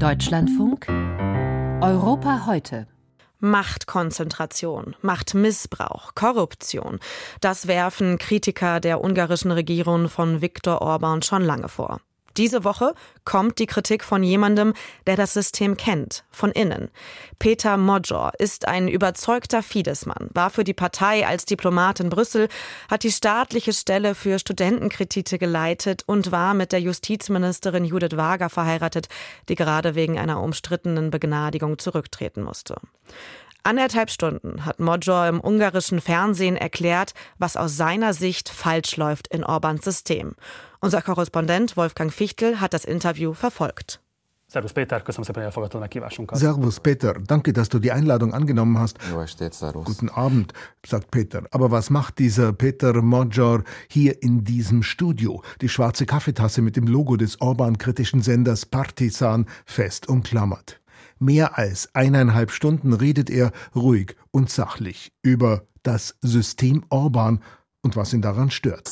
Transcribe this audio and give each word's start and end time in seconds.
Deutschlandfunk 0.00 0.88
Europa 1.82 2.46
heute. 2.46 2.86
Machtkonzentration, 3.38 4.96
Machtmissbrauch, 5.02 6.14
Korruption. 6.14 6.98
Das 7.40 7.66
werfen 7.66 8.18
Kritiker 8.18 8.80
der 8.80 9.02
ungarischen 9.02 9.50
Regierung 9.50 10.08
von 10.08 10.42
Viktor 10.42 10.82
Orban 10.82 11.22
schon 11.22 11.42
lange 11.42 11.68
vor. 11.68 12.00
Diese 12.40 12.64
Woche 12.64 12.94
kommt 13.26 13.58
die 13.58 13.66
Kritik 13.66 14.02
von 14.02 14.22
jemandem, 14.22 14.72
der 15.06 15.16
das 15.16 15.34
System 15.34 15.76
kennt, 15.76 16.24
von 16.30 16.50
innen. 16.52 16.88
Peter 17.38 17.76
Modjor 17.76 18.32
ist 18.38 18.66
ein 18.66 18.88
überzeugter 18.88 19.62
Fidesz-Mann, 19.62 20.30
war 20.32 20.48
für 20.48 20.64
die 20.64 20.72
Partei 20.72 21.26
als 21.26 21.44
Diplomat 21.44 22.00
in 22.00 22.08
Brüssel, 22.08 22.48
hat 22.90 23.02
die 23.02 23.12
staatliche 23.12 23.74
Stelle 23.74 24.14
für 24.14 24.38
Studentenkredite 24.38 25.36
geleitet 25.36 26.02
und 26.06 26.32
war 26.32 26.54
mit 26.54 26.72
der 26.72 26.80
Justizministerin 26.80 27.84
Judith 27.84 28.16
Wager 28.16 28.48
verheiratet, 28.48 29.08
die 29.50 29.54
gerade 29.54 29.94
wegen 29.94 30.18
einer 30.18 30.40
umstrittenen 30.40 31.10
Begnadigung 31.10 31.78
zurücktreten 31.78 32.42
musste. 32.42 32.76
Anderthalb 33.62 34.10
Stunden 34.10 34.64
hat 34.64 34.80
Modjor 34.80 35.28
im 35.28 35.40
ungarischen 35.40 36.00
Fernsehen 36.00 36.56
erklärt, 36.56 37.12
was 37.38 37.56
aus 37.56 37.76
seiner 37.76 38.14
Sicht 38.14 38.48
falsch 38.48 38.96
läuft 38.96 39.28
in 39.28 39.44
Orbans 39.44 39.84
System. 39.84 40.34
Unser 40.80 41.02
Korrespondent 41.02 41.76
Wolfgang 41.76 42.12
Fichtel 42.12 42.60
hat 42.60 42.72
das 42.72 42.84
Interview 42.84 43.34
verfolgt. 43.34 44.00
Servus 44.50 44.72
Peter, 44.72 45.00
Servus 46.32 46.80
Peter, 46.80 47.14
danke, 47.24 47.52
dass 47.52 47.68
du 47.68 47.78
die 47.78 47.92
Einladung 47.92 48.34
angenommen 48.34 48.80
hast. 48.80 48.98
Guten 49.84 50.08
Abend, 50.08 50.52
sagt 50.84 51.12
Peter. 51.12 51.44
Aber 51.52 51.70
was 51.70 51.88
macht 51.88 52.18
dieser 52.18 52.52
Peter 52.52 53.00
Modjor 53.00 53.62
hier 53.88 54.20
in 54.24 54.42
diesem 54.42 54.82
Studio? 54.82 55.44
Die 55.60 55.68
schwarze 55.68 56.04
Kaffeetasse 56.04 56.62
mit 56.62 56.74
dem 56.74 56.88
Logo 56.88 57.16
des 57.16 57.40
Orban-kritischen 57.40 58.22
Senders 58.22 58.66
Partisan 58.66 59.46
fest 59.66 60.08
umklammert. 60.08 60.79
Mehr 61.22 61.58
als 61.58 61.94
eineinhalb 61.94 62.50
Stunden 62.50 62.94
redet 62.94 63.28
er 63.28 63.52
ruhig 63.76 64.16
und 64.30 64.48
sachlich 64.48 65.12
über 65.22 65.66
das 65.82 66.16
System 66.22 66.82
Orban 66.88 67.40
und 67.82 67.94
was 67.94 68.14
ihn 68.14 68.22
daran 68.22 68.50
stört. 68.50 68.88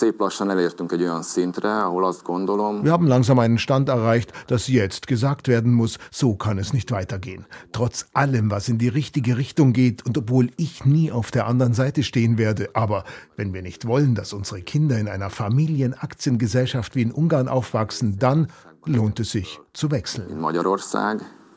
Wir 2.85 2.93
haben 2.93 3.07
langsam 3.07 3.39
einen 3.39 3.59
Stand 3.59 3.89
erreicht, 3.89 4.33
dass 4.47 4.69
jetzt 4.69 5.07
gesagt 5.07 5.49
werden 5.49 5.73
muss, 5.73 5.99
so 6.11 6.37
kann 6.37 6.59
es 6.59 6.75
nicht 6.75 6.91
weitergehen. 6.91 7.47
Trotz 7.73 8.07
allem, 8.13 8.51
was 8.51 8.69
in 8.69 8.77
die 8.77 8.89
richtige 8.89 9.39
Richtung 9.39 9.73
geht 9.73 10.05
und 10.05 10.19
obwohl 10.19 10.51
ich 10.59 10.85
nie 10.85 11.11
auf 11.11 11.31
der 11.31 11.47
anderen 11.47 11.73
Seite 11.73 12.03
stehen 12.03 12.37
werde, 12.37 12.69
aber 12.75 13.05
wenn 13.37 13.55
wir 13.55 13.63
nicht 13.63 13.87
wollen, 13.87 14.15
dass 14.15 14.35
unsere 14.35 14.61
Kinder 14.61 14.99
in 14.99 15.09
einer 15.09 15.31
Familienaktiengesellschaft 15.31 16.95
wie 16.95 17.03
in 17.03 17.13
Ungarn 17.13 17.49
aufwachsen, 17.49 18.19
dann 18.19 18.49
lohnt 18.85 19.19
es 19.19 19.33
sich 19.33 19.61
zu 19.73 19.91
wechseln 19.91 20.29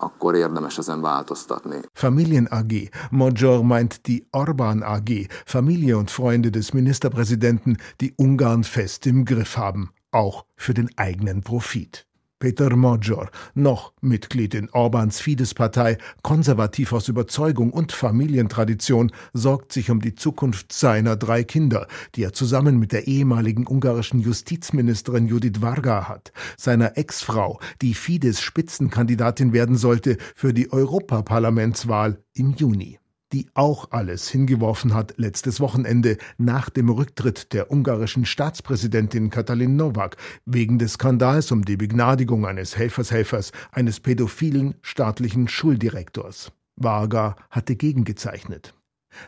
akkor 0.02 0.35
érdemes 0.35 0.77
ezen 0.77 1.02
változtatni. 1.02 1.80
Familien 1.94 2.45
AG. 2.45 2.89
Major 3.09 3.63
meint 3.63 4.05
die 4.07 4.27
Orban 4.31 4.83
AG, 4.83 5.27
Familie 5.45 5.97
und 5.97 6.11
Freunde 6.11 6.49
des 6.49 6.73
Ministerpräsidenten, 6.73 7.77
die 7.95 8.13
Ungarn 8.17 8.63
fest 8.63 9.05
im 9.05 9.25
Griff 9.25 9.57
haben, 9.57 9.91
auch 10.11 10.45
für 10.55 10.73
den 10.73 10.89
eigenen 10.95 11.41
Profit. 11.41 12.11
Peter 12.42 12.75
Major, 12.75 13.30
noch 13.53 13.94
Mitglied 14.02 14.56
in 14.56 14.67
Orbans 14.72 15.22
Fidesz-Partei, 15.22 16.00
konservativ 16.23 16.92
aus 16.92 17.08
Überzeugung 17.08 17.72
und 17.72 17.92
Familientradition, 17.92 19.11
sorgt 19.31 19.72
sich 19.72 19.92
um 19.92 20.02
die 20.02 20.16
Zukunft 20.16 20.73
seiner 20.73 21.16
drei 21.16 21.44
Kinder, 21.44 21.88
die 22.16 22.23
er 22.23 22.34
zusammen 22.34 22.80
mit 22.80 22.94
der 22.94 23.08
ehemaligen 23.08 23.67
ungarischen 23.67 24.19
Justizministerin 24.19 25.28
Judith 25.28 25.62
Varga 25.62 26.09
hat, 26.09 26.34
seiner 26.58 26.97
Ex-Frau, 26.97 27.59
die 27.84 27.94
Fidesz-Spitzenkandidatin 27.94 29.53
werden 29.53 29.78
sollte 29.78 30.17
für 30.36 30.52
die 30.52 30.73
Europaparlamentswahl 30.73 32.23
im 32.34 32.56
Juni 32.56 32.97
die 33.34 33.48
auch 33.54 33.92
alles 33.92 34.30
hingeworfen 34.30 34.94
hat 34.94 35.14
letztes 35.18 35.60
Wochenende 35.60 36.18
nach 36.38 36.70
dem 36.70 36.90
Rücktritt 36.90 37.53
der 37.53 37.72
ungarischen 37.72 38.25
Staatspräsidentin 38.25 39.30
Katalin 39.30 39.75
Nowak 39.75 40.18
wegen 40.46 40.80
des 40.80 40.94
Skandals 40.94 41.52
um 41.52 41.64
die 41.64 41.78
Begnadigung 41.78 42.46
eines 42.46 42.78
Helfershelfers 42.78 43.52
eines 43.72 44.00
pädophilen 44.00 44.75
staatlichen 44.81 45.47
Schuldirektors. 45.47 46.52
Varga 46.75 47.36
hatte 47.50 47.75
gegengezeichnet. 47.75 48.74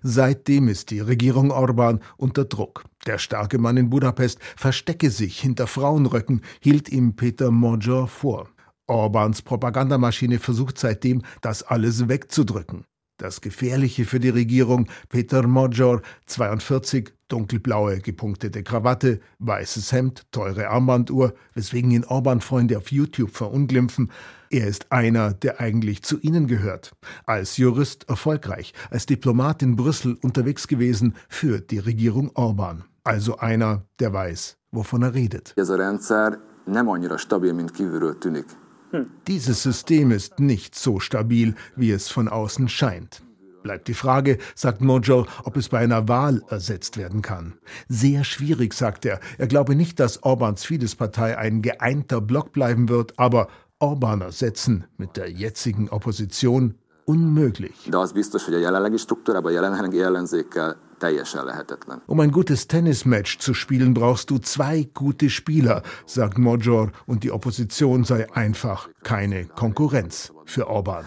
Seitdem 0.01 0.69
ist 0.69 0.91
die 0.91 1.01
Regierung 1.01 1.51
Orban 1.51 1.99
unter 2.17 2.45
Druck. 2.45 2.85
Der 3.05 3.17
starke 3.17 3.57
Mann 3.57 3.77
in 3.77 3.89
Budapest 3.89 4.39
verstecke 4.55 5.09
sich 5.09 5.39
hinter 5.39 5.67
Frauenröcken, 5.67 6.41
hielt 6.61 6.89
ihm 6.89 7.15
Peter 7.15 7.51
Major 7.51 8.07
vor. 8.07 8.49
Orbans 8.87 9.41
Propagandamaschine 9.41 10.39
versucht 10.39 10.77
seitdem, 10.77 11.21
das 11.41 11.63
alles 11.63 12.07
wegzudrücken. 12.07 12.85
Das 13.17 13.41
Gefährliche 13.41 14.05
für 14.05 14.19
die 14.19 14.29
Regierung, 14.29 14.87
Peter 15.07 15.45
Major, 15.45 16.01
42, 16.25 17.13
dunkelblaue 17.27 17.99
gepunktete 17.99 18.63
Krawatte, 18.63 19.19
weißes 19.37 19.91
Hemd, 19.91 20.23
teure 20.31 20.69
Armbanduhr, 20.69 21.33
weswegen 21.53 21.91
ihn 21.91 22.05
Orban-Freunde 22.05 22.77
auf 22.77 22.91
YouTube 22.91 23.31
verunglimpfen. 23.31 24.11
Er 24.49 24.67
ist 24.67 24.91
einer, 24.91 25.33
der 25.33 25.59
eigentlich 25.59 26.01
zu 26.01 26.19
ihnen 26.19 26.47
gehört. 26.47 26.95
Als 27.25 27.57
Jurist 27.57 28.09
erfolgreich, 28.09 28.73
als 28.89 29.05
Diplomat 29.05 29.61
in 29.61 29.75
Brüssel 29.75 30.17
unterwegs 30.21 30.67
gewesen 30.67 31.15
für 31.29 31.59
die 31.59 31.79
Regierung 31.79 32.31
Orban. 32.33 32.83
Also 33.03 33.37
einer, 33.37 33.85
der 33.99 34.11
weiß, 34.13 34.57
wovon 34.71 35.03
er 35.03 35.13
redet. 35.13 35.53
Ez 35.55 35.69
a 35.69 35.75
rendszer 35.75 36.39
nem 36.65 36.89
annyira 36.89 37.17
stabil, 37.17 37.53
mint 37.53 37.71
kívülről 37.71 38.17
tűnik. 38.17 38.45
Dieses 39.27 39.63
System 39.63 40.11
ist 40.11 40.39
nicht 40.39 40.75
so 40.75 40.99
stabil, 40.99 41.55
wie 41.75 41.91
es 41.91 42.09
von 42.09 42.27
außen 42.27 42.69
scheint. 42.69 43.23
Bleibt 43.63 43.87
die 43.87 43.93
Frage, 43.93 44.37
sagt 44.55 44.81
Mojo, 44.81 45.25
ob 45.45 45.55
es 45.55 45.69
bei 45.69 45.79
einer 45.79 46.07
Wahl 46.09 46.43
ersetzt 46.49 46.97
werden 46.97 47.21
kann. 47.21 47.53
Sehr 47.87 48.25
schwierig, 48.25 48.73
sagt 48.73 49.05
er. 49.05 49.21
Er 49.37 49.47
glaube 49.47 49.75
nicht, 49.75 50.01
dass 50.01 50.21
Orbans 50.23 50.65
Fidesz-Partei 50.65 51.37
ein 51.37 51.61
geeinter 51.61 52.19
Block 52.19 52.51
bleiben 52.51 52.89
wird, 52.89 53.17
aber 53.17 53.47
Orban 53.79 54.21
ersetzen 54.21 54.85
mit 54.97 55.17
der 55.17 55.31
jetzigen 55.31 55.89
Opposition 55.89 56.75
unmöglich. 57.05 57.89
Hogy 59.45 59.57
um 62.07 62.19
ein 62.19 62.31
gutes 62.31 62.67
Tennismatch 62.67 63.39
zu 63.39 63.53
spielen, 63.53 63.93
brauchst 63.93 64.29
du 64.29 64.37
zwei 64.37 64.89
gute 64.93 65.29
Spieler, 65.29 65.83
sagt 66.05 66.37
Major, 66.37 66.91
und 67.05 67.23
die 67.23 67.31
Opposition 67.31 68.03
sei 68.03 68.31
einfach 68.33 68.89
keine 69.03 69.45
Konkurrenz 69.45 70.31
für 70.45 70.67
Orban. 70.67 71.05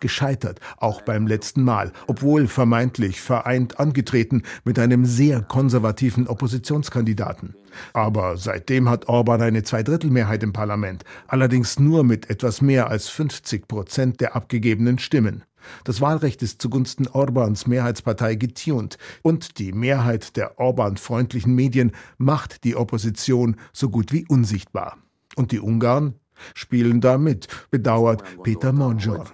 Gescheitert, 0.00 0.60
auch 0.76 1.02
beim 1.02 1.26
letzten 1.26 1.64
Mal, 1.64 1.92
obwohl 2.06 2.46
vermeintlich 2.46 3.20
vereint 3.20 3.80
angetreten 3.80 4.42
mit 4.64 4.78
einem 4.78 5.04
sehr 5.04 5.42
konservativen 5.42 6.26
Oppositionskandidaten. 6.26 7.54
Aber 7.92 8.36
seitdem 8.36 8.88
hat 8.88 9.08
Orban 9.08 9.42
eine 9.42 9.62
Zweidrittelmehrheit 9.62 10.42
im 10.42 10.52
Parlament, 10.52 11.04
allerdings 11.26 11.78
nur 11.78 12.04
mit 12.04 12.30
etwas 12.30 12.60
mehr 12.60 12.88
als 12.88 13.08
50 13.08 13.68
Prozent 13.68 14.20
der 14.20 14.34
abgegebenen 14.36 14.98
Stimmen. 14.98 15.44
Das 15.84 16.00
Wahlrecht 16.00 16.42
ist 16.42 16.62
zugunsten 16.62 17.08
Orbans 17.08 17.66
Mehrheitspartei 17.66 18.36
getunt 18.36 18.96
und 19.22 19.58
die 19.58 19.72
Mehrheit 19.72 20.36
der 20.36 20.58
Orban-freundlichen 20.58 21.54
Medien 21.54 21.92
macht 22.16 22.64
die 22.64 22.76
Opposition 22.76 23.56
so 23.72 23.90
gut 23.90 24.12
wie 24.12 24.26
unsichtbar. 24.28 24.98
Und 25.36 25.52
die 25.52 25.60
Ungarn 25.60 26.14
spielen 26.54 27.00
da 27.00 27.18
mit, 27.18 27.48
bedauert 27.70 28.22
Peter 28.42 28.72
Monjor. 28.72 29.26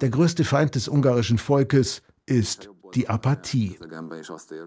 Der 0.00 0.10
größte 0.10 0.44
Feind 0.44 0.74
des 0.74 0.88
ungarischen 0.88 1.38
Volkes 1.38 2.02
ist 2.26 2.68
die 2.94 3.08
Apathie. 3.08 3.78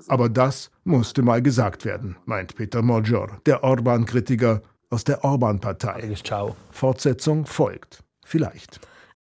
Aber 0.08 0.30
das 0.30 0.72
musste 0.84 1.22
mal 1.22 1.42
gesagt 1.42 1.86
werden, 1.86 2.16
meint 2.25 2.56
Peter 2.56 2.81
Major, 2.81 3.39
der 3.45 3.63
Orban-Kritiker 3.63 4.62
aus 4.89 5.04
der 5.04 5.24
Orban-Partei. 5.24 6.16
Fortsetzung 6.72 7.45
folgt. 7.45 8.04
Vielleicht. 8.24 8.80